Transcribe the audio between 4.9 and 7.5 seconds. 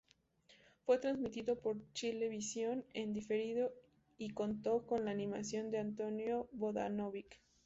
la animación de Antonio Vodanovic.